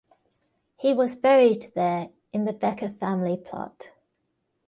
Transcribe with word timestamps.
He 0.77 0.95
was 0.95 1.15
buried 1.15 1.71
there 1.75 2.09
in 2.33 2.45
the 2.45 2.53
Becker 2.53 2.89
family 2.89 3.37
plot. 3.37 3.91